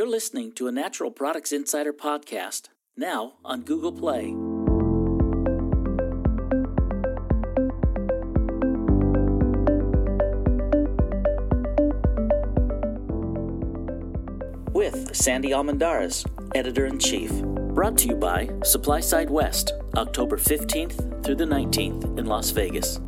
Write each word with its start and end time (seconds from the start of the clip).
You're 0.00 0.08
listening 0.08 0.52
to 0.52 0.66
a 0.66 0.72
Natural 0.72 1.10
Products 1.10 1.52
Insider 1.52 1.92
podcast, 1.92 2.70
now 2.96 3.34
on 3.44 3.60
Google 3.60 3.92
Play. 3.92 4.32
With 14.72 15.14
Sandy 15.14 15.52
Almendarez, 15.52 16.24
Editor 16.54 16.86
in 16.86 16.98
Chief. 16.98 17.30
Brought 17.74 17.98
to 17.98 18.08
you 18.08 18.16
by 18.16 18.48
Supply 18.64 19.00
Side 19.00 19.28
West, 19.28 19.74
October 19.98 20.38
15th 20.38 21.22
through 21.22 21.34
the 21.34 21.44
19th 21.44 22.18
in 22.18 22.24
Las 22.24 22.48
Vegas. 22.52 23.00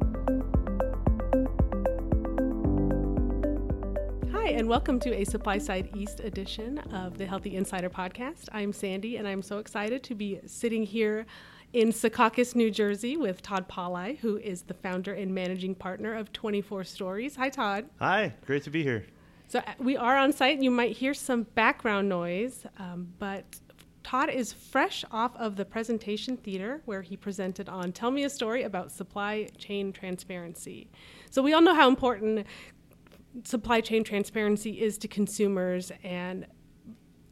And 4.47 4.69
welcome 4.69 4.99
to 4.99 5.15
a 5.15 5.25
Supply 5.25 5.57
Side 5.57 5.89
East 5.95 6.19
edition 6.19 6.79
of 6.93 7.17
the 7.17 7.25
Healthy 7.25 7.55
Insider 7.55 7.89
podcast. 7.89 8.49
I'm 8.51 8.73
Sandy, 8.73 9.17
and 9.17 9.27
I'm 9.27 9.41
so 9.41 9.59
excited 9.59 10.03
to 10.03 10.17
be 10.17 10.41
sitting 10.47 10.83
here 10.83 11.27
in 11.73 11.91
Secaucus, 11.91 12.57
New 12.57 12.69
Jersey, 12.69 13.17
with 13.17 13.41
Todd 13.41 13.69
Paulai, 13.69 14.19
who 14.19 14.39
is 14.39 14.63
the 14.63 14.75
founder 14.75 15.15
and 15.15 15.33
managing 15.33 15.77
partner 15.77 16.13
of 16.15 16.33
24 16.33 16.83
Stories. 16.83 17.37
Hi, 17.37 17.51
Todd. 17.51 17.89
Hi, 18.01 18.35
great 18.45 18.65
to 18.65 18.71
be 18.71 18.83
here. 18.83 19.07
So, 19.47 19.61
uh, 19.61 19.75
we 19.79 19.97
are 19.97 20.17
on 20.17 20.33
site. 20.33 20.61
You 20.61 20.73
might 20.73 20.97
hear 20.97 21.15
some 21.15 21.45
background 21.45 22.09
noise, 22.09 22.67
um, 22.81 23.13
but 23.21 23.45
Todd 24.03 24.29
is 24.29 24.53
fresh 24.53 25.05
off 25.13 25.37
of 25.37 25.55
the 25.55 25.65
presentation 25.65 26.37
theater 26.37 26.83
where 26.85 27.03
he 27.03 27.17
presented 27.17 27.69
on 27.69 27.93
Tell 27.93 28.11
Me 28.11 28.25
a 28.25 28.31
Story 28.31 28.65
about 28.65 28.91
Supply 28.91 29.49
Chain 29.57 29.93
Transparency. 29.93 30.91
So, 31.31 31.43
we 31.43 31.53
all 31.53 31.63
know 31.63 31.77
how 31.77 31.89
important 31.89 32.45
supply 33.45 33.81
chain 33.81 34.05
transparency 34.05 34.81
is 34.81 34.99
to 34.99 35.09
consumers 35.09 35.91
and 36.03 36.47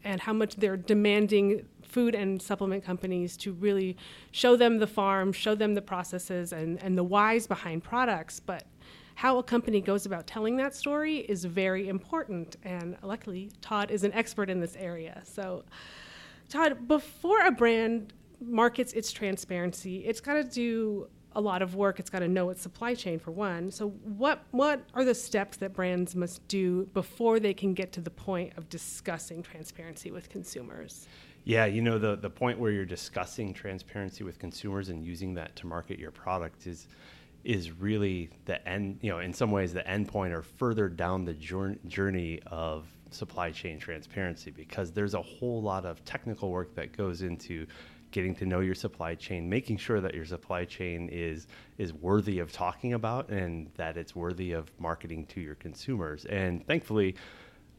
and 0.03 0.21
how 0.21 0.33
much 0.33 0.57
they're 0.57 0.79
demanding 0.79 1.67
food 1.83 2.15
and 2.15 2.41
supplement 2.41 2.85
companies 2.85 3.37
to 3.37 3.53
really 3.53 3.97
show 4.31 4.57
them 4.57 4.79
the 4.79 4.87
farm, 4.87 5.33
show 5.33 5.55
them 5.55 5.75
the 5.75 5.83
processes 5.83 6.53
and, 6.53 6.83
and 6.83 6.97
the 6.97 7.05
whys 7.05 7.47
behind 7.47 7.85
products. 7.85 8.41
But 8.41 8.65
how 9.17 9.39
a 9.39 9.43
company 9.43 9.81
goes 9.83 10.07
about 10.07 10.27
telling 10.27 10.57
that 10.57 10.75
story 10.75 11.19
is 11.19 11.45
very 11.45 11.89
important. 11.89 12.57
And 12.63 12.97
luckily, 13.03 13.51
Todd 13.61 13.91
is 13.91 14.05
an 14.05 14.13
expert 14.15 14.49
in 14.49 14.61
this 14.61 14.77
area. 14.77 15.21
So, 15.25 15.65
Todd, 16.49 16.89
before 16.89 17.45
a 17.45 17.51
brand 17.51 18.15
markets 18.41 18.95
its 18.95 19.13
transparency, 19.13 19.99
it's 20.07 20.21
got 20.21 20.35
to 20.35 20.45
do 20.45 21.09
a 21.33 21.41
lot 21.41 21.63
of 21.63 21.75
work. 21.75 22.01
It's 22.01 22.11
got 22.11 22.21
to 22.21 22.29
know 22.29 22.51
its 22.51 22.63
supply 22.63 22.95
chain 22.95 23.19
for 23.19 23.31
one. 23.31 23.71
So 23.71 23.91
what 23.91 24.43
what 24.51 24.83
are 24.95 25.05
the 25.05 25.15
steps 25.15 25.57
that 25.59 25.73
brands 25.73 26.17
must 26.17 26.47
do 26.49 26.87
before 26.93 27.39
they 27.39 27.55
can 27.55 27.75
get 27.75 27.93
to 27.93 28.01
the 28.01 28.11
point 28.11 28.53
of 28.57 28.69
discussing 28.69 29.43
transparency 29.43 30.11
with 30.11 30.29
consumers? 30.29 31.07
Yeah, 31.45 31.67
you 31.67 31.83
know 31.83 31.99
the 31.99 32.17
the 32.17 32.31
point 32.31 32.59
where 32.59 32.73
you're 32.73 32.85
discussing 32.85 33.55
transparency 33.55 34.25
with 34.25 34.39
consumers 34.39 34.89
and 34.89 35.05
using 35.05 35.35
that 35.35 35.57
to 35.57 35.67
market 35.67 35.99
your 35.99 36.11
product 36.11 36.67
is 36.67 36.87
is 37.43 37.73
really 37.73 38.29
the 38.45 38.67
end, 38.69 38.99
you 39.01 39.11
know, 39.11 39.21
in 39.21 39.33
some 39.33 39.51
ways 39.51 39.73
the 39.73 39.87
end 39.89 40.09
point 40.09 40.33
or 40.33 40.43
further 40.43 40.89
down 40.89 41.25
the 41.25 41.33
journey 41.33 42.41
of 42.47 42.87
supply 43.11 43.51
chain 43.51 43.79
transparency 43.79 44.51
because 44.51 44.93
there's 44.93 45.15
a 45.15 45.23
whole 45.23 45.63
lot 45.63 45.85
of 45.87 46.05
technical 46.05 46.51
work 46.51 46.75
that 46.75 46.97
goes 46.97 47.23
into 47.23 47.67
getting 48.11 48.35
to 48.37 48.47
know 48.47 48.61
your 48.61 48.75
supply 48.75 49.15
chain, 49.15 49.49
making 49.49 49.77
sure 49.77 50.01
that 50.01 50.15
your 50.15 50.25
supply 50.25 50.65
chain 50.65 51.09
is 51.11 51.47
is 51.79 51.93
worthy 51.93 52.39
of 52.39 52.53
talking 52.53 52.93
about 52.93 53.29
and 53.29 53.71
that 53.77 53.97
it's 53.97 54.15
worthy 54.15 54.53
of 54.53 54.71
marketing 54.79 55.27
to 55.27 55.41
your 55.41 55.55
consumers. 55.57 56.25
And 56.27 56.67
thankfully, 56.67 57.17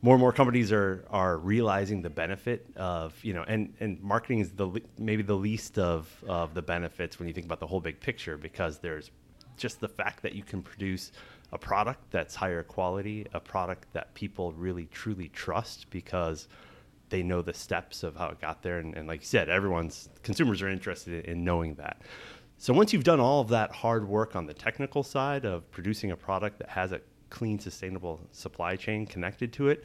more 0.02 0.16
and 0.16 0.22
more 0.22 0.34
companies 0.34 0.72
are 0.72 1.06
are 1.10 1.38
realizing 1.38 2.02
the 2.02 2.10
benefit 2.10 2.66
of 2.76 3.14
you 3.24 3.34
know 3.34 3.44
and 3.48 3.74
and 3.80 4.02
marketing 4.02 4.40
is 4.40 4.52
the 4.52 4.82
maybe 4.98 5.24
the 5.24 5.36
least 5.36 5.78
of 5.78 6.10
of 6.28 6.54
the 6.54 6.62
benefits 6.62 7.20
when 7.20 7.28
you 7.28 7.34
think 7.34 7.46
about 7.46 7.60
the 7.60 7.68
whole 7.68 7.82
big 7.82 8.00
picture 8.00 8.38
because 8.38 8.80
there's 8.80 9.12
just 9.58 9.80
the 9.80 9.88
fact 9.88 10.24
that 10.24 10.34
you 10.34 10.44
can 10.44 10.62
produce 10.62 11.12
a 11.52 11.58
product 11.58 12.00
that's 12.12 12.34
higher 12.34 12.64
quality, 12.64 13.28
a 13.34 13.40
product 13.40 13.86
that 13.94 14.14
people 14.14 14.54
really 14.54 14.86
truly 14.86 15.28
trust 15.30 15.90
because 15.90 16.48
they 17.12 17.22
know 17.22 17.44
the 17.44 17.54
steps 17.54 18.02
of 18.02 18.16
how 18.16 18.30
it 18.30 18.42
got 18.42 18.64
there. 18.64 18.80
And, 18.80 18.96
and 18.96 19.08
like 19.08 19.22
you 19.22 19.28
said, 19.28 19.50
everyone's 19.50 20.10
consumers 20.24 20.62
are 20.64 20.70
interested 20.70 21.26
in 21.26 21.44
knowing 21.44 21.76
that. 21.76 22.02
So 22.58 22.74
once 22.74 22.94
you've 22.94 23.04
done 23.04 23.20
all 23.20 23.42
of 23.42 23.50
that 23.50 23.72
hard 23.72 24.08
work 24.08 24.36
on 24.36 24.46
the 24.46 24.54
technical 24.54 25.04
side 25.04 25.46
of 25.46 25.70
producing 25.72 26.12
a 26.12 26.18
product 26.18 26.58
that 26.60 26.70
has 26.70 26.92
a 26.92 27.02
clean, 27.30 27.60
sustainable 27.60 28.20
supply 28.32 28.76
chain 28.76 29.06
connected 29.06 29.54
to 29.54 29.70
it, 29.70 29.84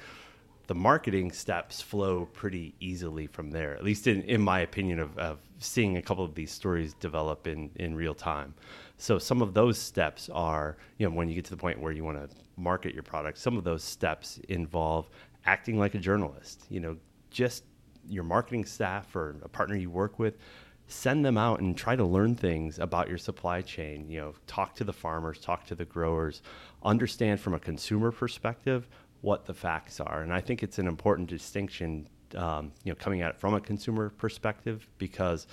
the 0.66 0.74
marketing 0.74 1.30
steps 1.30 1.80
flow 1.80 2.26
pretty 2.32 2.74
easily 2.80 3.26
from 3.26 3.50
there, 3.50 3.74
at 3.76 3.84
least 3.84 4.06
in, 4.06 4.22
in 4.22 4.40
my 4.40 4.60
opinion 4.60 4.98
of, 4.98 5.16
of 5.16 5.38
seeing 5.58 5.96
a 5.96 6.02
couple 6.02 6.24
of 6.24 6.34
these 6.34 6.50
stories 6.50 6.94
develop 6.94 7.46
in, 7.46 7.70
in 7.76 7.94
real 7.94 8.14
time. 8.14 8.52
So 8.98 9.18
some 9.18 9.42
of 9.42 9.54
those 9.54 9.78
steps 9.78 10.28
are, 10.30 10.76
you 10.98 11.08
know, 11.08 11.14
when 11.14 11.28
you 11.28 11.34
get 11.34 11.44
to 11.46 11.50
the 11.50 11.56
point 11.56 11.80
where 11.80 11.92
you 11.92 12.04
want 12.04 12.18
to 12.18 12.36
market 12.56 12.94
your 12.94 13.04
product, 13.04 13.38
some 13.38 13.56
of 13.56 13.64
those 13.64 13.84
steps 13.84 14.40
involve 14.48 15.08
acting 15.44 15.78
like 15.78 15.94
a 15.94 15.98
journalist, 15.98 16.64
you 16.68 16.80
know, 16.80 16.96
just 17.36 17.64
your 18.08 18.24
marketing 18.24 18.64
staff 18.64 19.14
or 19.14 19.36
a 19.42 19.48
partner 19.48 19.76
you 19.76 19.90
work 19.90 20.18
with 20.18 20.38
send 20.88 21.24
them 21.24 21.36
out 21.36 21.60
and 21.60 21.76
try 21.76 21.94
to 21.94 22.04
learn 22.04 22.34
things 22.34 22.78
about 22.78 23.08
your 23.08 23.18
supply 23.18 23.60
chain. 23.60 24.08
You 24.08 24.20
know 24.20 24.34
talk 24.46 24.74
to 24.76 24.84
the 24.84 24.92
farmers 24.92 25.38
talk 25.38 25.66
to 25.66 25.74
the 25.74 25.84
growers 25.84 26.40
understand 26.82 27.40
from 27.40 27.52
a 27.52 27.58
consumer 27.58 28.10
perspective 28.10 28.88
what 29.20 29.44
the 29.44 29.52
facts 29.52 30.00
are. 30.00 30.22
And 30.22 30.32
i 30.32 30.40
think 30.40 30.62
it's 30.62 30.78
an 30.78 30.86
important 30.86 31.28
distinction 31.28 32.08
um, 32.36 32.72
you 32.84 32.90
know 32.90 32.96
coming 32.96 33.20
at 33.20 33.30
it 33.30 33.36
from 33.36 33.52
a 33.52 33.60
consumer 33.60 34.08
perspective 34.08 34.88
because 34.96 35.46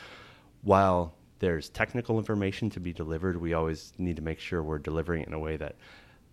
while 0.62 1.14
there's 1.40 1.70
technical 1.70 2.18
information 2.18 2.70
to 2.70 2.80
be 2.80 2.94
delivered 2.94 3.36
we 3.36 3.54
always 3.54 3.92
need 3.98 4.16
to 4.16 4.22
make 4.22 4.40
sure 4.40 4.64
we're 4.64 4.80
delivering 4.80 5.24
it 5.24 5.28
in 5.28 5.34
a 5.34 5.40
way 5.40 5.58
that 5.58 5.76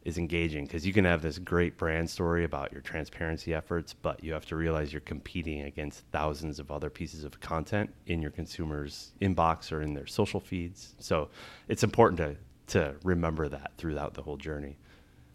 is 0.04 0.16
engaging 0.16 0.64
because 0.64 0.86
you 0.86 0.92
can 0.92 1.04
have 1.04 1.20
this 1.20 1.38
great 1.38 1.76
brand 1.76 2.08
story 2.08 2.44
about 2.44 2.72
your 2.72 2.80
transparency 2.80 3.52
efforts, 3.52 3.92
but 3.92 4.22
you 4.24 4.32
have 4.32 4.46
to 4.46 4.56
realize 4.56 4.92
you're 4.92 5.00
competing 5.00 5.62
against 5.62 6.04
thousands 6.10 6.58
of 6.58 6.70
other 6.70 6.88
pieces 6.88 7.22
of 7.22 7.38
content 7.40 7.92
in 8.06 8.22
your 8.22 8.30
consumers' 8.30 9.12
inbox 9.20 9.70
or 9.72 9.82
in 9.82 9.92
their 9.94 10.06
social 10.06 10.40
feeds. 10.40 10.94
So 10.98 11.28
it's 11.68 11.82
important 11.82 12.18
to 12.18 12.36
to 12.70 12.94
remember 13.02 13.48
that 13.48 13.72
throughout 13.78 14.14
the 14.14 14.22
whole 14.22 14.36
journey. 14.36 14.76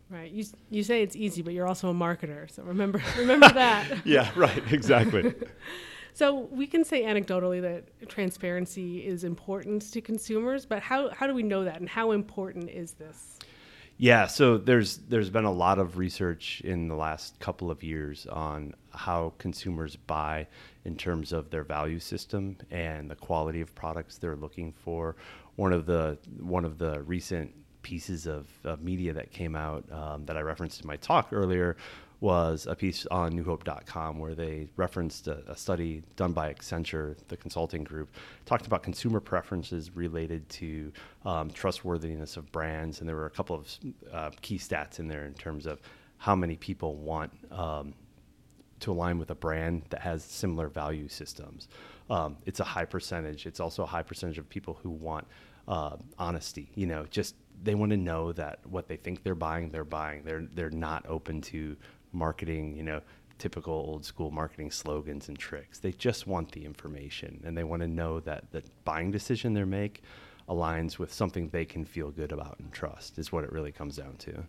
Right. 0.09 0.31
You 0.31 0.45
you 0.69 0.83
say 0.83 1.01
it's 1.01 1.15
easy, 1.15 1.41
but 1.41 1.53
you're 1.53 1.67
also 1.67 1.89
a 1.89 1.93
marketer, 1.93 2.49
so 2.49 2.63
remember 2.63 3.01
remember 3.17 3.49
that. 3.49 3.85
yeah. 4.05 4.31
Right. 4.35 4.63
Exactly. 4.71 5.33
so 6.13 6.47
we 6.51 6.65
can 6.65 6.83
say 6.83 7.03
anecdotally 7.03 7.61
that 7.61 8.09
transparency 8.09 9.05
is 9.05 9.23
important 9.23 9.91
to 9.93 10.01
consumers, 10.01 10.65
but 10.65 10.81
how 10.81 11.09
how 11.09 11.27
do 11.27 11.33
we 11.33 11.43
know 11.43 11.63
that, 11.65 11.79
and 11.79 11.89
how 11.89 12.11
important 12.11 12.69
is 12.69 12.93
this? 12.93 13.39
Yeah, 13.97 14.27
so 14.27 14.57
there's 14.57 14.97
there's 14.97 15.29
been 15.29 15.45
a 15.45 15.51
lot 15.51 15.79
of 15.79 15.97
research 15.97 16.61
in 16.65 16.89
the 16.89 16.95
last 16.95 17.39
couple 17.39 17.71
of 17.71 17.81
years 17.81 18.27
on 18.27 18.75
how 18.93 19.33
consumers 19.37 19.95
buy 19.95 20.47
in 20.83 20.97
terms 20.97 21.31
of 21.31 21.49
their 21.49 21.63
value 21.63 21.99
system 21.99 22.57
and 22.71 23.09
the 23.09 23.15
quality 23.15 23.61
of 23.61 23.73
products 23.73 24.17
they're 24.17 24.35
looking 24.35 24.73
for. 24.73 25.15
One 25.55 25.71
of 25.71 25.85
the 25.85 26.17
one 26.39 26.65
of 26.65 26.77
the 26.77 27.03
recent 27.03 27.53
pieces 27.83 28.25
of, 28.25 28.49
of 28.65 28.81
media 28.81 29.13
that 29.13 29.31
came 29.31 29.55
out 29.55 29.89
um, 29.91 30.25
that 30.25 30.35
I 30.35 30.41
referenced 30.41 30.81
in 30.81 30.87
my 30.87 30.97
talk 30.97 31.29
earlier 31.31 31.77
was 32.19 32.65
a 32.65 32.75
piece 32.75 33.05
on 33.07 33.33
newhope.com 33.33 34.19
where 34.19 34.35
they 34.35 34.67
referenced 34.77 35.27
a, 35.27 35.43
a, 35.51 35.55
study 35.55 36.01
done 36.15 36.31
by 36.31 36.53
Accenture, 36.53 37.15
the 37.27 37.37
consulting 37.37 37.83
group, 37.83 38.09
talked 38.45 38.67
about 38.67 38.83
consumer 38.83 39.19
preferences 39.19 39.95
related 39.95 40.47
to 40.49 40.91
um, 41.25 41.49
trustworthiness 41.49 42.37
of 42.37 42.51
brands. 42.51 42.99
And 42.99 43.09
there 43.09 43.15
were 43.15 43.25
a 43.25 43.31
couple 43.31 43.55
of 43.55 43.69
uh, 44.11 44.31
key 44.41 44.57
stats 44.57 44.99
in 44.99 45.07
there 45.07 45.25
in 45.25 45.33
terms 45.33 45.65
of 45.65 45.81
how 46.17 46.35
many 46.35 46.55
people 46.55 46.95
want 46.95 47.31
um, 47.51 47.93
to 48.79 48.91
align 48.91 49.19
with 49.19 49.31
a 49.31 49.35
brand 49.35 49.83
that 49.89 50.01
has 50.01 50.23
similar 50.23 50.69
value 50.69 51.07
systems. 51.07 51.67
Um, 52.09 52.37
it's 52.45 52.59
a 52.59 52.63
high 52.63 52.85
percentage. 52.85 53.45
It's 53.45 53.59
also 53.59 53.83
a 53.83 53.87
high 53.87 54.03
percentage 54.03 54.37
of 54.37 54.47
people 54.49 54.79
who 54.81 54.89
want 54.89 55.27
uh, 55.67 55.97
honesty. 56.17 56.69
You 56.75 56.87
know, 56.87 57.05
just 57.09 57.35
they 57.63 57.75
want 57.75 57.91
to 57.91 57.97
know 57.97 58.31
that 58.33 58.59
what 58.67 58.87
they 58.87 58.97
think 58.97 59.23
they're 59.23 59.35
buying, 59.35 59.71
they're 59.71 59.83
buying. 59.83 60.23
They're 60.23 60.47
they're 60.53 60.69
not 60.69 61.05
open 61.07 61.41
to 61.41 61.75
marketing, 62.15 62.75
you 62.75 62.83
know, 62.83 63.01
typical 63.37 63.73
old 63.73 64.05
school 64.05 64.31
marketing 64.31 64.71
slogans 64.71 65.27
and 65.27 65.37
tricks. 65.37 65.79
They 65.79 65.91
just 65.91 66.25
want 66.25 66.51
the 66.51 66.65
information 66.65 67.41
and 67.45 67.57
they 67.57 67.63
want 67.63 67.81
to 67.81 67.87
know 67.87 68.19
that 68.21 68.51
the 68.51 68.63
buying 68.85 69.11
decision 69.11 69.53
they 69.53 69.63
make 69.63 70.03
aligns 70.47 70.97
with 70.97 71.11
something 71.11 71.49
they 71.49 71.65
can 71.65 71.85
feel 71.85 72.11
good 72.11 72.31
about 72.31 72.59
and 72.59 72.71
trust 72.71 73.17
is 73.17 73.31
what 73.31 73.43
it 73.43 73.51
really 73.51 73.71
comes 73.71 73.97
down 73.97 74.15
to. 74.17 74.43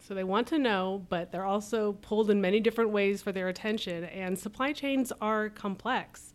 So 0.00 0.14
they 0.14 0.24
want 0.24 0.46
to 0.48 0.58
know, 0.58 1.04
but 1.08 1.32
they're 1.32 1.46
also 1.46 1.94
pulled 2.02 2.30
in 2.30 2.40
many 2.40 2.60
different 2.60 2.90
ways 2.90 3.22
for 3.22 3.32
their 3.32 3.48
attention 3.48 4.04
and 4.04 4.38
supply 4.38 4.72
chains 4.72 5.12
are 5.20 5.48
complex. 5.48 6.33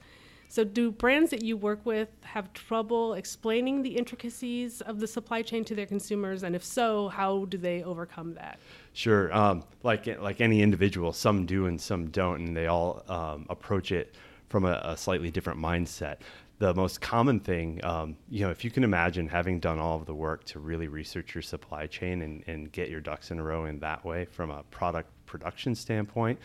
So, 0.51 0.63
do 0.63 0.91
brands 0.91 1.29
that 1.29 1.43
you 1.43 1.55
work 1.55 1.85
with 1.85 2.09
have 2.21 2.51
trouble 2.53 3.13
explaining 3.13 3.83
the 3.83 3.95
intricacies 3.95 4.81
of 4.81 4.99
the 4.99 5.05
supply 5.05 5.43
chain 5.43 5.63
to 5.65 5.75
their 5.75 5.85
consumers? 5.85 6.41
And 6.41 6.55
if 6.55 6.63
so, 6.63 7.09
how 7.09 7.45
do 7.45 7.57
they 7.57 7.83
overcome 7.83 8.33
that? 8.33 8.57
Sure. 8.93 9.31
Um, 9.31 9.63
like 9.83 10.07
like 10.19 10.41
any 10.41 10.63
individual, 10.63 11.13
some 11.13 11.45
do 11.45 11.67
and 11.67 11.79
some 11.79 12.09
don't, 12.09 12.41
and 12.41 12.57
they 12.57 12.65
all 12.65 13.03
um, 13.07 13.45
approach 13.47 13.91
it 13.91 14.15
from 14.49 14.65
a, 14.65 14.81
a, 14.83 14.97
slightly 14.97 15.29
different 15.29 15.59
mindset. 15.59 16.17
The 16.57 16.73
most 16.73 16.99
common 16.99 17.39
thing, 17.39 17.79
um, 17.85 18.17
you 18.27 18.43
know, 18.43 18.49
if 18.49 18.65
you 18.65 18.71
can 18.71 18.83
imagine 18.83 19.27
having 19.27 19.59
done 19.59 19.77
all 19.77 19.97
of 19.97 20.07
the 20.07 20.15
work 20.15 20.43
to 20.45 20.59
really 20.59 20.87
research 20.87 21.35
your 21.35 21.43
supply 21.43 21.85
chain 21.85 22.23
and, 22.23 22.43
and 22.47 22.71
get 22.71 22.89
your 22.89 22.99
ducks 22.99 23.29
in 23.29 23.37
a 23.37 23.43
row 23.43 23.65
in 23.65 23.79
that 23.81 24.03
way 24.03 24.25
from 24.25 24.49
a 24.49 24.63
product 24.63 25.09
production 25.27 25.75
standpoint, 25.75 26.39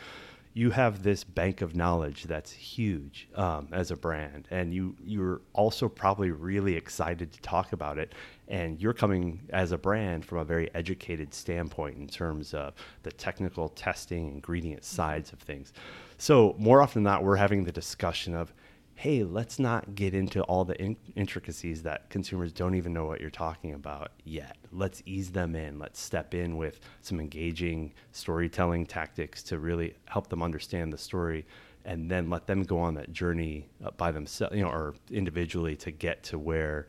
you 0.56 0.71
have 0.71 1.03
this 1.03 1.25
bank 1.25 1.62
of 1.62 1.75
knowledge 1.75 2.23
that's 2.25 2.53
huge 2.53 3.29
um, 3.35 3.69
as 3.73 3.91
a 3.91 3.97
brand, 3.97 4.47
and 4.53 4.73
you 4.73 4.95
you're 5.05 5.41
also 5.53 5.89
probably 5.89 6.31
really 6.31 6.77
excited 6.77 7.33
to 7.33 7.41
talk 7.43 7.73
about 7.73 7.99
it. 7.99 8.12
And 8.47 8.81
you're 8.81 8.93
coming 8.93 9.41
as 9.51 9.73
a 9.73 9.79
brand 9.79 10.25
from 10.25 10.39
a 10.39 10.45
very 10.45 10.73
educated 10.75 11.35
standpoint 11.35 11.97
in 11.97 12.06
terms 12.06 12.55
of 12.55 12.75
the 13.03 13.11
technical 13.11 13.69
testing, 13.71 14.29
ingredient 14.29 14.85
sides 14.85 15.33
of 15.33 15.41
things. 15.41 15.73
So 16.19 16.55
more 16.57 16.81
often 16.81 17.03
than 17.03 17.12
not, 17.12 17.25
we're 17.25 17.37
having 17.37 17.65
the 17.65 17.73
discussion 17.73 18.35
of, 18.35 18.55
hey, 18.96 19.25
let's 19.25 19.58
not 19.58 19.94
get 19.94 20.14
into 20.14 20.43
all 20.43 20.64
the 20.64 20.81
in- 20.81 20.96
intricacies 21.17 21.82
that 21.82 22.08
consumers 22.11 22.52
don't 22.52 22.75
even 22.75 22.93
know 22.93 23.06
what 23.06 23.20
you're 23.20 23.31
talking 23.31 23.75
about 23.75 24.12
yet. 24.25 24.56
Let's 24.73 25.02
ease 25.05 25.31
them 25.31 25.56
in. 25.56 25.79
Let's 25.79 26.00
step 26.00 26.35
in 26.35 26.56
with 26.56 26.81
some 27.00 27.20
engaging 27.20 27.93
storytelling 28.12 28.87
tactics 28.87 29.43
to 29.44 29.58
really 29.58 29.94
help 30.06 30.29
them 30.29 30.43
understand 30.43 30.93
the 30.93 30.99
story 30.99 31.44
and 31.85 32.11
then 32.11 32.31
let 32.31 32.46
them 32.46 32.62
go 32.62 32.79
on 32.79 32.94
that 32.94 33.12
journey 33.12 33.69
uh, 33.85 33.91
by 33.96 34.11
themselves, 34.11 34.56
you 34.56 34.62
know, 34.62 34.70
or 34.70 34.94
individually 35.11 35.76
to 35.76 35.90
get 35.90 36.23
to 36.23 36.38
where 36.38 36.87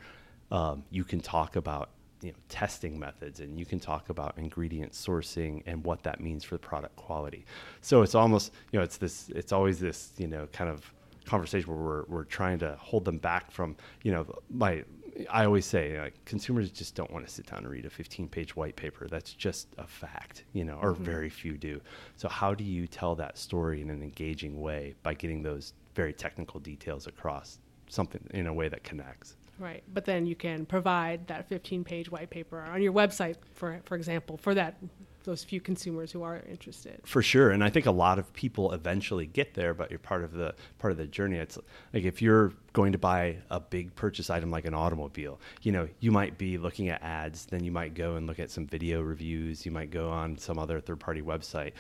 um, 0.52 0.84
you 0.90 1.04
can 1.04 1.20
talk 1.20 1.56
about 1.56 1.90
you 2.22 2.32
know, 2.32 2.38
testing 2.50 2.98
methods 2.98 3.40
and 3.40 3.60
you 3.60 3.66
can 3.66 3.80
talk 3.80 4.10
about 4.10 4.38
ingredient 4.38 4.94
sourcing 4.94 5.62
and 5.66 5.84
what 5.84 6.02
that 6.04 6.22
means 6.22 6.44
for 6.44 6.56
the 6.56 6.60
product 6.60 6.96
quality. 6.96 7.46
So 7.82 8.04
it's 8.04 8.16
almost, 8.16 8.54
you 8.72 8.80
know, 8.80 8.84
it's 8.84 8.98
this, 8.98 9.30
it's 9.36 9.52
always 9.52 9.80
this, 9.80 10.14
you 10.18 10.28
know, 10.28 10.48
kind 10.54 10.70
of 10.70 10.92
conversation 11.26 11.70
where 11.70 11.84
we're, 11.84 12.04
we're 12.08 12.24
trying 12.24 12.60
to 12.60 12.76
hold 12.80 13.06
them 13.06 13.18
back 13.18 13.52
from, 13.52 13.76
you 14.04 14.12
know, 14.12 14.26
my, 14.50 14.84
I 15.30 15.46
always 15.46 15.66
say 15.66 16.00
like 16.00 16.14
consumers 16.26 16.70
just 16.72 16.96
don't 16.96 17.12
want 17.12 17.26
to 17.26 17.32
sit 17.32 17.46
down 17.46 17.60
and 17.60 17.70
read 17.70 17.86
a 17.86 17.90
15 17.90 18.28
page 18.28 18.56
white 18.56 18.76
paper. 18.76 19.08
That's 19.08 19.34
just 19.34 19.68
a 19.78 19.88
fact, 19.88 20.44
you 20.54 20.66
know, 20.66 20.78
or 20.82 20.94
mm-hmm. 20.94 21.04
very 21.04 21.30
few 21.30 21.58
do. 21.58 21.82
So 22.18 22.28
how 22.28 22.54
do 22.54 22.64
you 22.64 22.88
tell 22.88 23.16
that 23.16 23.38
story 23.38 23.82
in 23.82 23.90
an 23.90 24.04
engaging 24.04 24.62
way 24.62 24.96
by 25.04 25.14
getting 25.14 25.42
those 25.42 25.74
very 25.94 26.14
technical 26.14 26.60
details 26.60 27.08
across 27.08 27.60
something 27.88 28.22
in 28.32 28.48
a 28.48 28.54
way 28.54 28.68
that 28.68 28.84
connects? 28.84 29.38
Right, 29.58 29.84
but 29.94 30.04
then 30.04 30.26
you 30.26 30.36
can 30.36 30.66
provide 30.66 31.28
that 31.28 31.48
15 31.48 31.86
page 31.86 32.12
white 32.12 32.30
paper 32.30 32.60
on 32.60 32.82
your 32.82 32.92
website, 32.92 33.36
for 33.54 33.80
for 33.86 33.96
example, 33.96 34.38
for 34.38 34.54
that 34.54 34.76
those 35.26 35.44
few 35.44 35.60
consumers 35.60 36.12
who 36.12 36.24
are 36.24 36.42
interested. 36.50 37.02
For 37.04 37.22
sure, 37.22 37.52
and 37.52 37.64
I 37.64 37.70
think 37.70 37.86
a 37.86 37.92
lot 37.92 38.20
of 38.20 38.32
people 38.34 38.72
eventually 38.72 39.26
get 39.26 39.54
there, 39.54 39.74
but 39.74 39.90
you're 39.90 40.00
part 40.00 40.24
of 40.24 40.34
the 40.34 40.56
part 40.80 40.92
of 40.92 40.98
the 40.98 41.08
journey. 41.08 41.38
It's 41.38 41.58
like 41.94 42.04
if 42.04 42.22
you're 42.22 42.54
going 42.74 42.92
to 42.92 42.98
buy 42.98 43.38
a 43.50 43.60
big 43.60 43.96
purchase 43.96 44.30
item 44.30 44.52
like 44.52 44.66
an 44.66 44.74
automobile, 44.74 45.40
you 45.62 45.72
know, 45.72 45.88
you 46.00 46.12
might 46.12 46.38
be 46.38 46.58
looking 46.58 46.90
at 46.90 47.02
ads, 47.02 47.46
then 47.46 47.64
you 47.64 47.72
might 47.72 47.94
go 47.94 48.16
and 48.16 48.28
look 48.28 48.40
at 48.40 48.52
some 48.52 48.68
video 48.68 49.02
reviews, 49.02 49.66
you 49.66 49.72
might 49.72 49.92
go 49.92 50.10
on 50.10 50.38
some 50.38 50.60
other 50.60 50.80
third-party 50.80 51.22
website. 51.22 51.74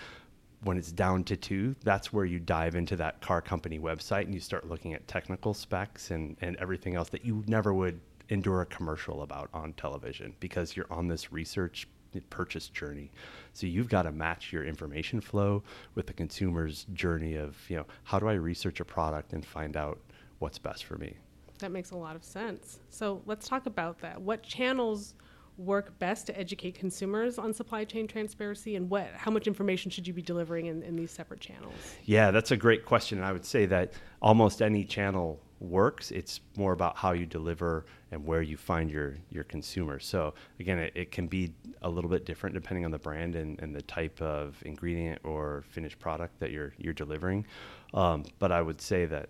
When 0.63 0.77
it's 0.77 0.91
down 0.91 1.23
to 1.25 1.37
two, 1.37 1.75
that's 1.83 2.11
where 2.11 2.25
you 2.25 2.39
dive 2.39 2.75
into 2.75 2.95
that 2.95 3.21
car 3.21 3.41
company 3.41 3.77
website 3.77 4.23
and 4.23 4.33
you 4.33 4.39
start 4.39 4.67
looking 4.67 4.93
at 4.93 5.07
technical 5.07 5.53
specs 5.53 6.09
and, 6.09 6.35
and 6.41 6.55
everything 6.57 6.95
else 6.95 7.09
that 7.09 7.23
you 7.23 7.43
never 7.45 7.73
would 7.73 7.99
endure 8.29 8.61
a 8.61 8.65
commercial 8.65 9.21
about 9.21 9.49
on 9.53 9.73
television 9.73 10.33
because 10.39 10.75
you're 10.75 10.91
on 10.91 11.07
this 11.07 11.31
research 11.31 11.87
purchase 12.21 12.69
journey. 12.69 13.11
So 13.53 13.67
you've 13.67 13.89
got 13.89 14.03
to 14.03 14.11
match 14.11 14.51
your 14.51 14.65
information 14.65 15.21
flow 15.21 15.63
with 15.95 16.07
the 16.07 16.13
consumer's 16.13 16.85
journey 16.93 17.35
of, 17.35 17.57
you 17.69 17.77
know, 17.77 17.85
how 18.03 18.19
do 18.19 18.27
I 18.27 18.33
research 18.33 18.79
a 18.79 18.85
product 18.85 19.33
and 19.33 19.45
find 19.45 19.77
out 19.77 19.99
what's 20.39 20.57
best 20.57 20.85
for 20.85 20.97
me? 20.97 21.15
That 21.59 21.71
makes 21.71 21.91
a 21.91 21.97
lot 21.97 22.15
of 22.15 22.23
sense. 22.23 22.79
So 22.89 23.21
let's 23.25 23.47
talk 23.47 23.65
about 23.65 23.99
that. 23.99 24.21
What 24.21 24.43
channels 24.43 25.15
work 25.57 25.97
best 25.99 26.27
to 26.27 26.37
educate 26.37 26.75
consumers 26.75 27.37
on 27.37 27.53
supply 27.53 27.85
chain 27.85 28.07
transparency 28.07 28.75
and 28.75 28.89
what 28.89 29.07
how 29.15 29.31
much 29.31 29.47
information 29.47 29.89
should 29.89 30.05
you 30.05 30.13
be 30.13 30.21
delivering 30.21 30.65
in, 30.65 30.83
in 30.83 30.95
these 30.95 31.11
separate 31.11 31.39
channels? 31.39 31.73
Yeah, 32.03 32.31
that's 32.31 32.51
a 32.51 32.57
great 32.57 32.85
question. 32.85 33.21
I 33.21 33.31
would 33.31 33.45
say 33.45 33.65
that 33.67 33.93
almost 34.21 34.61
any 34.61 34.83
channel 34.83 35.39
works. 35.59 36.11
It's 36.11 36.41
more 36.57 36.73
about 36.73 36.97
how 36.97 37.13
you 37.13 37.25
deliver 37.25 37.85
and 38.11 38.25
where 38.25 38.41
you 38.41 38.57
find 38.57 38.89
your 38.89 39.15
your 39.29 39.43
consumer. 39.45 39.99
So 39.99 40.33
again, 40.59 40.79
it, 40.79 40.91
it 40.95 41.11
can 41.11 41.27
be 41.27 41.51
a 41.81 41.89
little 41.89 42.09
bit 42.09 42.25
different 42.25 42.53
depending 42.53 42.85
on 42.85 42.91
the 42.91 42.99
brand 42.99 43.35
and, 43.35 43.59
and 43.61 43.75
the 43.75 43.81
type 43.83 44.21
of 44.21 44.61
ingredient 44.65 45.19
or 45.23 45.63
finished 45.69 45.99
product 45.99 46.39
that 46.39 46.51
you're 46.51 46.73
you're 46.77 46.93
delivering. 46.93 47.45
Um, 47.93 48.25
but 48.39 48.51
I 48.51 48.61
would 48.61 48.81
say 48.81 49.05
that 49.05 49.29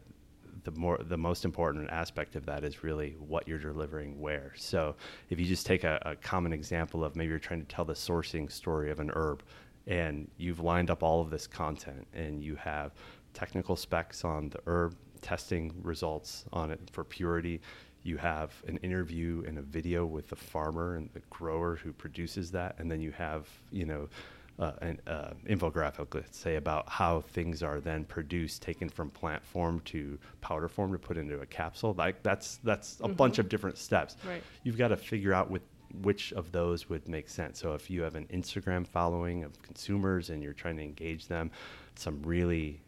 the 0.63 0.71
more 0.71 0.99
the 1.03 1.17
most 1.17 1.45
important 1.45 1.89
aspect 1.91 2.35
of 2.35 2.45
that 2.47 2.63
is 2.63 2.83
really 2.83 3.15
what 3.19 3.47
you're 3.47 3.59
delivering 3.59 4.19
where. 4.19 4.51
So 4.55 4.95
if 5.29 5.39
you 5.39 5.45
just 5.45 5.65
take 5.65 5.83
a, 5.83 6.01
a 6.05 6.15
common 6.15 6.51
example 6.53 7.03
of 7.03 7.15
maybe 7.15 7.29
you're 7.29 7.39
trying 7.39 7.61
to 7.61 7.67
tell 7.67 7.85
the 7.85 7.93
sourcing 7.93 8.51
story 8.51 8.91
of 8.91 8.99
an 8.99 9.11
herb 9.15 9.43
and 9.87 10.29
you've 10.37 10.59
lined 10.59 10.89
up 10.89 11.03
all 11.03 11.21
of 11.21 11.29
this 11.29 11.45
content 11.45 12.07
and 12.13 12.43
you 12.43 12.55
have 12.55 12.93
technical 13.33 13.75
specs 13.75 14.23
on 14.23 14.49
the 14.49 14.59
herb 14.65 14.95
testing 15.25 15.73
results 15.81 16.45
on 16.53 16.69
it 16.69 16.79
for 16.91 17.03
purity. 17.03 17.59
You 18.03 18.17
have 18.17 18.53
an 18.67 18.77
interview 18.77 19.43
and 19.47 19.57
a 19.57 19.63
video 19.63 20.05
with 20.05 20.29
the 20.29 20.35
farmer 20.35 20.97
and 20.97 21.09
the 21.13 21.21
grower 21.31 21.75
who 21.75 21.91
produces 21.91 22.51
that, 22.51 22.75
and 22.77 22.91
then 22.91 23.01
you 23.01 23.11
have 23.11 23.49
you 23.71 23.85
know 23.85 24.07
uh, 24.59 24.73
an 24.81 25.01
uh, 25.07 25.31
infographic, 25.47 26.13
let's 26.13 26.37
say, 26.37 26.57
about 26.57 26.87
how 26.87 27.21
things 27.21 27.63
are 27.63 27.79
then 27.79 28.05
produced, 28.05 28.61
taken 28.61 28.87
from 28.87 29.09
plant 29.09 29.43
form 29.43 29.79
to 29.85 30.19
powder 30.41 30.67
form 30.67 30.91
to 30.91 30.99
put 30.99 31.17
into 31.17 31.39
a 31.39 31.45
capsule. 31.47 31.95
Like 31.97 32.21
that's 32.21 32.57
that's 32.63 32.99
a 32.99 33.03
mm-hmm. 33.03 33.13
bunch 33.13 33.39
of 33.39 33.49
different 33.49 33.79
steps. 33.79 34.15
Right. 34.27 34.43
You've 34.63 34.77
got 34.77 34.89
to 34.89 34.97
figure 34.97 35.33
out 35.33 35.49
with 35.49 35.63
which 36.03 36.31
of 36.33 36.51
those 36.51 36.87
would 36.89 37.07
make 37.07 37.29
sense. 37.29 37.59
So 37.59 37.73
if 37.73 37.89
you 37.89 38.03
have 38.03 38.13
an 38.13 38.27
Instagram 38.27 38.85
following 38.85 39.43
of 39.43 39.59
consumers 39.63 40.29
and 40.29 40.43
you're 40.43 40.53
trying 40.53 40.77
to 40.77 40.83
engage 40.83 41.27
them, 41.27 41.49
some 41.95 42.21
really 42.21 42.81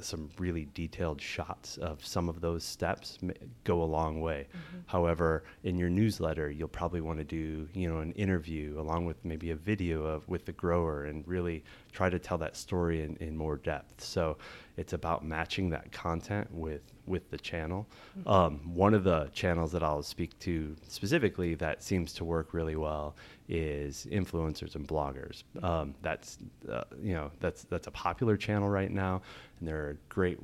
some 0.00 0.30
really 0.38 0.68
detailed 0.74 1.20
shots 1.20 1.76
of 1.78 2.04
some 2.04 2.28
of 2.28 2.40
those 2.40 2.64
steps 2.64 3.18
go 3.64 3.82
a 3.82 3.84
long 3.84 4.20
way. 4.20 4.46
Mm-hmm. 4.50 4.78
However, 4.86 5.44
in 5.62 5.78
your 5.78 5.90
newsletter, 5.90 6.50
you'll 6.50 6.68
probably 6.68 7.00
want 7.00 7.18
to 7.18 7.24
do, 7.24 7.68
you 7.72 7.88
know, 7.88 8.00
an 8.00 8.12
interview 8.12 8.78
along 8.80 9.06
with 9.06 9.24
maybe 9.24 9.50
a 9.50 9.56
video 9.56 10.04
of 10.04 10.28
with 10.28 10.44
the 10.44 10.52
grower 10.52 11.04
and 11.04 11.26
really 11.26 11.64
try 11.92 12.10
to 12.10 12.18
tell 12.18 12.38
that 12.38 12.56
story 12.56 13.02
in, 13.02 13.16
in 13.16 13.36
more 13.36 13.56
depth. 13.56 14.02
So 14.02 14.36
it's 14.76 14.92
about 14.92 15.24
matching 15.24 15.70
that 15.70 15.92
content 15.92 16.52
with 16.52 16.82
with 17.06 17.30
the 17.30 17.38
channel. 17.38 17.86
Um, 18.26 18.74
one 18.74 18.94
of 18.94 19.04
the 19.04 19.28
channels 19.32 19.72
that 19.72 19.82
I'll 19.82 20.02
speak 20.02 20.38
to 20.40 20.74
specifically 20.88 21.54
that 21.56 21.82
seems 21.82 22.12
to 22.14 22.24
work 22.24 22.54
really 22.54 22.76
well 22.76 23.14
is 23.48 24.06
influencers 24.10 24.74
and 24.74 24.88
bloggers. 24.88 25.44
Um, 25.62 25.94
that's 26.02 26.38
uh, 26.70 26.84
you 27.00 27.14
know 27.14 27.30
that's 27.40 27.64
that's 27.64 27.86
a 27.86 27.92
popular 27.92 28.36
channel 28.36 28.68
right 28.68 28.90
now, 28.90 29.22
and 29.58 29.68
they're 29.68 29.90
a 29.90 29.94
great 30.08 30.38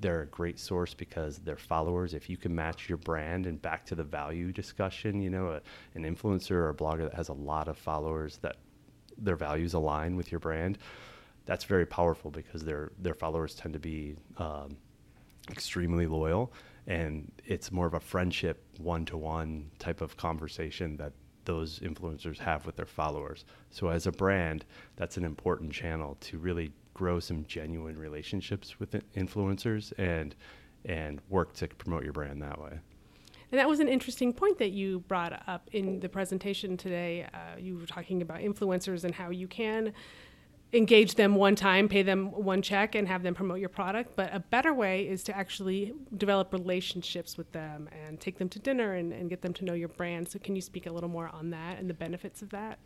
they're 0.00 0.22
a 0.22 0.26
great 0.26 0.58
source 0.58 0.94
because 0.94 1.38
their 1.38 1.56
followers. 1.56 2.14
If 2.14 2.28
you 2.28 2.36
can 2.36 2.54
match 2.54 2.88
your 2.88 2.98
brand 2.98 3.46
and 3.46 3.60
back 3.60 3.84
to 3.86 3.94
the 3.94 4.04
value 4.04 4.52
discussion, 4.52 5.20
you 5.20 5.30
know, 5.30 5.48
a, 5.48 5.60
an 5.94 6.04
influencer 6.04 6.52
or 6.52 6.70
a 6.70 6.74
blogger 6.74 7.02
that 7.02 7.14
has 7.14 7.28
a 7.28 7.34
lot 7.34 7.68
of 7.68 7.76
followers 7.76 8.38
that 8.42 8.56
their 9.18 9.36
values 9.36 9.74
align 9.74 10.16
with 10.16 10.32
your 10.32 10.38
brand, 10.38 10.78
that's 11.46 11.64
very 11.64 11.86
powerful 11.86 12.30
because 12.30 12.62
their 12.62 12.92
their 12.98 13.14
followers 13.14 13.54
tend 13.54 13.74
to 13.74 13.80
be 13.80 14.16
um, 14.38 14.76
extremely 15.50 16.06
loyal, 16.06 16.52
and 16.86 17.30
it's 17.44 17.72
more 17.72 17.86
of 17.86 17.94
a 17.94 18.00
friendship, 18.00 18.64
one 18.78 19.04
to 19.06 19.16
one 19.16 19.70
type 19.78 20.00
of 20.00 20.16
conversation 20.16 20.96
that 20.96 21.12
those 21.44 21.80
influencers 21.80 22.38
have 22.38 22.66
with 22.66 22.76
their 22.76 22.86
followers. 22.86 23.44
So 23.70 23.88
as 23.88 24.06
a 24.06 24.12
brand, 24.12 24.64
that's 24.96 25.16
an 25.16 25.24
important 25.24 25.72
channel 25.72 26.16
to 26.20 26.38
really 26.38 26.72
grow 26.94 27.18
some 27.18 27.44
genuine 27.46 27.98
relationships 27.98 28.78
with 28.78 28.92
influencers 29.14 29.92
and 29.98 30.34
and 30.84 31.20
work 31.28 31.52
to 31.54 31.68
promote 31.68 32.04
your 32.04 32.12
brand 32.12 32.42
that 32.42 32.60
way. 32.60 32.78
And 33.52 33.58
that 33.58 33.68
was 33.68 33.80
an 33.80 33.88
interesting 33.88 34.32
point 34.32 34.58
that 34.58 34.70
you 34.70 35.00
brought 35.00 35.42
up 35.46 35.68
in 35.72 36.00
the 36.00 36.08
presentation 36.08 36.76
today. 36.76 37.26
Uh, 37.34 37.58
you 37.58 37.76
were 37.76 37.86
talking 37.86 38.22
about 38.22 38.38
influencers 38.40 39.04
and 39.04 39.14
how 39.14 39.30
you 39.30 39.48
can 39.48 39.92
engage 40.72 41.14
them 41.14 41.34
one 41.34 41.56
time, 41.56 41.88
pay 41.88 42.02
them 42.02 42.30
one 42.30 42.62
check, 42.62 42.94
and 42.94 43.08
have 43.08 43.22
them 43.22 43.34
promote 43.34 43.58
your 43.58 43.68
product. 43.68 44.14
But 44.16 44.34
a 44.34 44.40
better 44.40 44.72
way 44.72 45.08
is 45.08 45.22
to 45.24 45.36
actually 45.36 45.94
develop 46.16 46.52
relationships 46.52 47.36
with 47.36 47.50
them 47.52 47.88
and 48.06 48.20
take 48.20 48.38
them 48.38 48.48
to 48.50 48.58
dinner 48.58 48.94
and, 48.94 49.12
and 49.12 49.28
get 49.28 49.42
them 49.42 49.52
to 49.54 49.64
know 49.64 49.74
your 49.74 49.88
brand. 49.88 50.28
So, 50.28 50.38
can 50.38 50.54
you 50.54 50.62
speak 50.62 50.86
a 50.86 50.92
little 50.92 51.08
more 51.08 51.28
on 51.28 51.50
that 51.50 51.78
and 51.78 51.88
the 51.88 51.94
benefits 51.94 52.42
of 52.42 52.50
that? 52.50 52.78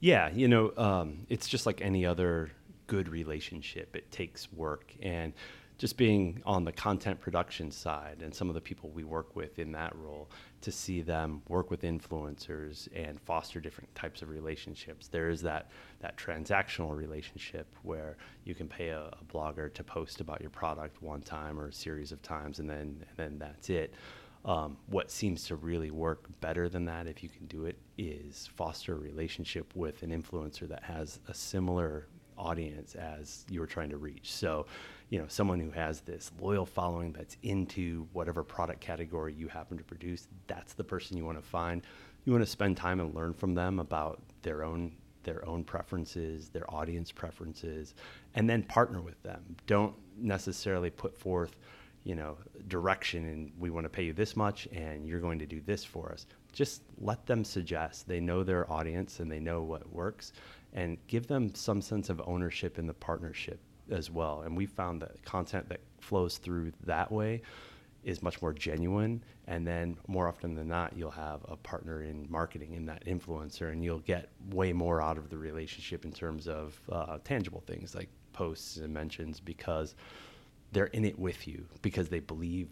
Yeah, 0.00 0.30
you 0.30 0.48
know, 0.48 0.72
um, 0.76 1.26
it's 1.28 1.48
just 1.48 1.66
like 1.66 1.80
any 1.80 2.04
other 2.04 2.50
good 2.86 3.08
relationship, 3.08 3.96
it 3.96 4.10
takes 4.10 4.52
work. 4.52 4.94
And 5.02 5.32
just 5.78 5.96
being 5.96 6.40
on 6.46 6.64
the 6.64 6.72
content 6.72 7.20
production 7.20 7.70
side 7.70 8.22
and 8.22 8.34
some 8.34 8.48
of 8.48 8.54
the 8.54 8.60
people 8.60 8.90
we 8.90 9.04
work 9.04 9.36
with 9.36 9.58
in 9.58 9.72
that 9.72 9.94
role 9.96 10.30
to 10.62 10.72
see 10.72 11.02
them 11.02 11.42
work 11.48 11.70
with 11.70 11.82
influencers 11.82 12.88
and 12.94 13.20
foster 13.20 13.60
different 13.60 13.94
types 13.94 14.22
of 14.22 14.30
relationships. 14.30 15.08
There 15.08 15.28
is 15.28 15.42
that 15.42 15.70
that 16.00 16.16
transactional 16.16 16.96
relationship 16.96 17.66
where 17.82 18.16
you 18.44 18.54
can 18.54 18.68
pay 18.68 18.88
a, 18.88 19.10
a 19.20 19.24
blogger 19.32 19.72
to 19.74 19.84
post 19.84 20.20
about 20.20 20.40
your 20.40 20.50
product 20.50 21.02
one 21.02 21.20
time 21.20 21.60
or 21.60 21.68
a 21.68 21.72
series 21.72 22.10
of 22.10 22.22
times, 22.22 22.58
and 22.58 22.68
then 22.68 23.04
and 23.08 23.16
then 23.16 23.38
that's 23.38 23.68
it. 23.68 23.94
Um, 24.46 24.76
what 24.86 25.10
seems 25.10 25.44
to 25.46 25.56
really 25.56 25.90
work 25.90 26.28
better 26.40 26.68
than 26.68 26.84
that, 26.84 27.08
if 27.08 27.22
you 27.22 27.28
can 27.28 27.46
do 27.46 27.66
it, 27.66 27.76
is 27.98 28.48
foster 28.54 28.94
a 28.94 28.98
relationship 28.98 29.74
with 29.74 30.02
an 30.04 30.10
influencer 30.10 30.68
that 30.68 30.84
has 30.84 31.18
a 31.26 31.34
similar 31.34 32.06
audience 32.38 32.94
as 32.94 33.44
you 33.50 33.60
were 33.60 33.66
trying 33.66 33.90
to 33.90 33.96
reach. 33.96 34.32
So, 34.32 34.66
you 35.10 35.18
know, 35.18 35.26
someone 35.28 35.60
who 35.60 35.70
has 35.70 36.00
this 36.00 36.30
loyal 36.40 36.66
following 36.66 37.12
that's 37.12 37.36
into 37.42 38.06
whatever 38.12 38.42
product 38.42 38.80
category 38.80 39.34
you 39.34 39.48
happen 39.48 39.78
to 39.78 39.84
produce, 39.84 40.28
that's 40.46 40.74
the 40.74 40.84
person 40.84 41.16
you 41.16 41.24
want 41.24 41.38
to 41.38 41.46
find. 41.46 41.82
You 42.24 42.32
want 42.32 42.44
to 42.44 42.50
spend 42.50 42.76
time 42.76 43.00
and 43.00 43.14
learn 43.14 43.34
from 43.34 43.54
them 43.54 43.78
about 43.78 44.22
their 44.42 44.64
own 44.64 44.92
their 45.22 45.44
own 45.44 45.64
preferences, 45.64 46.50
their 46.50 46.72
audience 46.72 47.10
preferences, 47.10 47.94
and 48.36 48.48
then 48.48 48.62
partner 48.62 49.00
with 49.00 49.20
them. 49.24 49.42
Don't 49.66 49.92
necessarily 50.16 50.88
put 50.88 51.18
forth 51.18 51.56
you 52.06 52.14
know, 52.14 52.38
direction 52.68 53.26
and 53.26 53.50
we 53.58 53.68
want 53.68 53.84
to 53.84 53.88
pay 53.90 54.04
you 54.04 54.12
this 54.12 54.36
much 54.36 54.68
and 54.70 55.04
you're 55.04 55.18
going 55.18 55.40
to 55.40 55.46
do 55.46 55.60
this 55.60 55.84
for 55.84 56.12
us. 56.12 56.24
Just 56.52 56.82
let 57.00 57.26
them 57.26 57.44
suggest. 57.44 58.06
They 58.06 58.20
know 58.20 58.44
their 58.44 58.70
audience 58.70 59.18
and 59.18 59.28
they 59.28 59.40
know 59.40 59.64
what 59.64 59.92
works 59.92 60.32
and 60.76 60.98
give 61.08 61.26
them 61.26 61.52
some 61.54 61.80
sense 61.80 62.10
of 62.10 62.22
ownership 62.26 62.78
in 62.78 62.86
the 62.86 62.94
partnership 62.94 63.58
as 63.90 64.10
well. 64.10 64.42
And 64.42 64.56
we 64.56 64.66
found 64.66 65.00
that 65.02 65.24
content 65.24 65.68
that 65.70 65.80
flows 66.00 66.36
through 66.36 66.72
that 66.84 67.10
way 67.10 67.42
is 68.04 68.22
much 68.22 68.40
more 68.42 68.52
genuine. 68.52 69.22
And 69.48 69.66
then 69.66 69.96
more 70.06 70.28
often 70.28 70.54
than 70.54 70.68
not, 70.68 70.96
you'll 70.96 71.10
have 71.10 71.40
a 71.48 71.56
partner 71.56 72.02
in 72.02 72.26
marketing 72.28 72.74
in 72.74 72.84
that 72.86 73.04
influencer, 73.06 73.72
and 73.72 73.82
you'll 73.82 74.00
get 74.00 74.28
way 74.50 74.72
more 74.72 75.00
out 75.00 75.18
of 75.18 75.30
the 75.30 75.38
relationship 75.38 76.04
in 76.04 76.12
terms 76.12 76.46
of 76.46 76.78
uh, 76.92 77.18
tangible 77.24 77.62
things 77.66 77.94
like 77.94 78.08
posts 78.32 78.76
and 78.76 78.92
mentions 78.92 79.40
because 79.40 79.94
they're 80.72 80.86
in 80.86 81.04
it 81.04 81.18
with 81.18 81.46
you 81.46 81.66
because 81.82 82.08
they 82.08 82.20
believe 82.20 82.68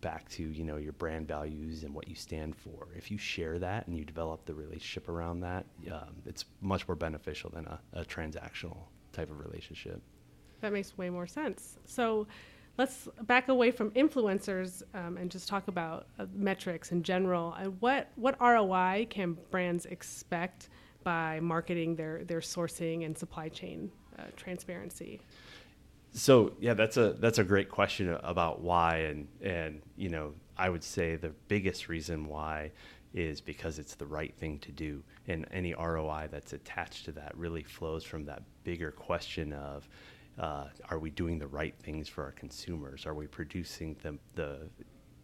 back 0.00 0.28
to 0.28 0.42
you 0.42 0.64
know 0.64 0.76
your 0.76 0.92
brand 0.92 1.28
values 1.28 1.84
and 1.84 1.94
what 1.94 2.08
you 2.08 2.14
stand 2.14 2.56
for. 2.56 2.88
If 2.96 3.10
you 3.10 3.18
share 3.18 3.58
that 3.58 3.86
and 3.86 3.96
you 3.96 4.04
develop 4.04 4.44
the 4.44 4.54
relationship 4.54 5.08
around 5.08 5.40
that, 5.40 5.66
um, 5.90 6.16
it's 6.26 6.44
much 6.60 6.86
more 6.88 6.96
beneficial 6.96 7.50
than 7.50 7.66
a, 7.66 7.80
a 7.92 8.04
transactional 8.04 8.78
type 9.12 9.30
of 9.30 9.38
relationship. 9.38 10.02
That 10.60 10.72
makes 10.72 10.96
way 10.96 11.10
more 11.10 11.26
sense. 11.26 11.78
So 11.84 12.26
let's 12.78 13.08
back 13.22 13.48
away 13.48 13.70
from 13.70 13.90
influencers 13.92 14.82
um, 14.94 15.16
and 15.16 15.30
just 15.30 15.48
talk 15.48 15.68
about 15.68 16.06
uh, 16.18 16.26
metrics 16.34 16.92
in 16.92 17.02
general. 17.02 17.54
And 17.54 17.80
what 17.80 18.10
what 18.16 18.40
ROI 18.40 19.06
can 19.10 19.36
brands 19.50 19.86
expect 19.86 20.68
by 21.04 21.40
marketing 21.40 21.96
their 21.96 22.24
their 22.24 22.40
sourcing 22.40 23.04
and 23.04 23.16
supply 23.16 23.48
chain 23.48 23.90
uh, 24.18 24.24
transparency? 24.36 25.20
So 26.12 26.52
yeah, 26.60 26.74
that's 26.74 26.96
a 26.96 27.14
that's 27.14 27.38
a 27.38 27.44
great 27.44 27.70
question 27.70 28.16
about 28.22 28.60
why, 28.60 28.98
and 28.98 29.28
and 29.40 29.82
you 29.96 30.10
know 30.10 30.34
I 30.56 30.68
would 30.68 30.84
say 30.84 31.16
the 31.16 31.32
biggest 31.48 31.88
reason 31.88 32.26
why 32.26 32.72
is 33.14 33.40
because 33.40 33.78
it's 33.78 33.94
the 33.94 34.06
right 34.06 34.34
thing 34.36 34.58
to 34.60 34.72
do, 34.72 35.02
and 35.26 35.46
any 35.50 35.74
ROI 35.74 36.28
that's 36.30 36.52
attached 36.52 37.06
to 37.06 37.12
that 37.12 37.36
really 37.36 37.62
flows 37.62 38.04
from 38.04 38.24
that 38.26 38.42
bigger 38.64 38.90
question 38.90 39.52
of 39.52 39.88
uh, 40.38 40.66
are 40.90 40.98
we 40.98 41.10
doing 41.10 41.38
the 41.38 41.46
right 41.46 41.74
things 41.78 42.08
for 42.08 42.24
our 42.24 42.32
consumers? 42.32 43.06
Are 43.06 43.14
we 43.14 43.26
producing 43.26 43.96
the 44.02 44.18
the 44.34 44.68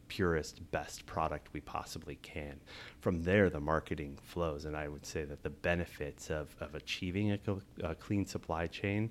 purest, 0.09 0.71
best 0.71 1.07
product 1.07 1.49
we 1.53 1.61
possibly 1.61 2.17
can. 2.23 2.59
From 3.01 3.23
there, 3.23 3.51
the 3.51 3.61
marketing 3.61 4.19
flows, 4.23 4.65
and 4.65 4.77
I 4.77 4.89
would 4.89 5.07
say 5.07 5.25
that 5.25 5.43
the 5.43 5.51
benefits 5.51 6.31
of, 6.31 6.55
of 6.61 6.75
achieving 6.75 7.33
a, 7.33 7.39
a 7.83 7.95
clean 7.95 8.27
supply 8.27 8.67
chain 8.67 9.11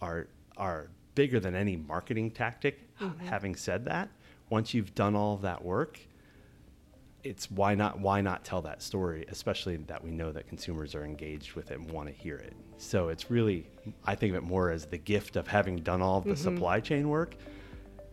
are 0.00 0.28
are 0.56 0.90
bigger 1.14 1.40
than 1.40 1.54
any 1.54 1.76
marketing 1.76 2.30
tactic. 2.30 2.80
Mm-hmm. 3.00 3.26
Having 3.26 3.56
said 3.56 3.84
that, 3.86 4.08
once 4.50 4.74
you've 4.74 4.94
done 4.94 5.14
all 5.14 5.34
of 5.34 5.42
that 5.42 5.64
work, 5.64 5.98
it's 7.24 7.50
why 7.50 7.74
not 7.74 7.98
why 7.98 8.20
not 8.20 8.44
tell 8.44 8.62
that 8.62 8.80
story, 8.80 9.24
especially 9.28 9.76
that 9.76 10.02
we 10.02 10.10
know 10.10 10.30
that 10.30 10.46
consumers 10.46 10.94
are 10.94 11.04
engaged 11.04 11.54
with 11.54 11.70
it 11.72 11.78
and 11.78 11.90
want 11.90 12.08
to 12.08 12.14
hear 12.14 12.36
it. 12.36 12.54
So 12.78 13.08
it's 13.08 13.30
really 13.30 13.66
I 14.04 14.14
think 14.14 14.30
of 14.30 14.36
it 14.36 14.46
more 14.46 14.70
as 14.70 14.86
the 14.86 14.98
gift 14.98 15.36
of 15.36 15.48
having 15.48 15.78
done 15.78 16.00
all 16.00 16.18
of 16.18 16.24
the 16.24 16.34
mm-hmm. 16.34 16.54
supply 16.54 16.80
chain 16.80 17.08
work 17.08 17.34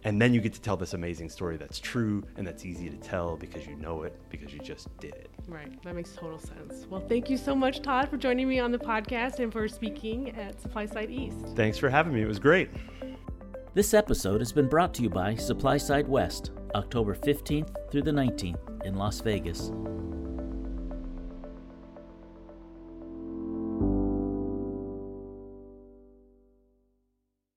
and 0.04 0.22
then 0.22 0.34
you 0.34 0.42
get 0.42 0.54
to 0.54 0.62
tell 0.62 0.78
this 0.78 0.94
amazing 0.94 1.30
story 1.30 1.58
that's 1.58 1.80
true 1.80 2.24
and 2.38 2.46
that's 2.46 2.66
easy 2.66 2.90
to 2.90 2.98
tell 2.98 3.38
because 3.38 3.66
you 3.66 3.76
know 3.76 4.04
it 4.04 4.20
because 4.30 4.54
you 4.54 4.60
just 4.60 4.96
did 4.98 5.14
it. 5.16 5.30
Right. 5.48 5.82
That 5.84 5.96
makes 5.96 6.14
total 6.14 6.40
sense. 6.40 6.86
Well, 6.90 7.02
thank 7.08 7.30
you 7.30 7.38
so 7.38 7.56
much, 7.56 7.82
Todd, 7.82 8.10
for 8.10 8.18
joining 8.18 8.48
me 8.48 8.60
on 8.60 8.72
the 8.72 8.78
podcast 8.78 9.40
and 9.40 9.52
for 9.52 9.68
speaking 9.68 10.30
at 10.32 10.62
Supply 10.62 10.86
Side 10.86 11.10
East. 11.10 11.38
Thanks 11.56 11.78
for 11.78 11.90
having 11.90 12.14
me. 12.14 12.22
It 12.22 12.28
was 12.28 12.40
great. 12.40 12.70
This 13.74 13.94
episode 13.94 14.42
has 14.42 14.52
been 14.52 14.68
brought 14.68 14.94
to 14.96 15.02
you 15.02 15.10
by 15.10 15.36
Supply 15.36 15.78
Side 15.78 16.08
West, 16.08 16.52
October 16.76 17.16
15th 17.16 17.92
through 17.92 18.04
the 18.04 18.12
19th 18.12 18.86
in 18.86 18.96
Las 18.96 19.20
Vegas. 19.22 19.72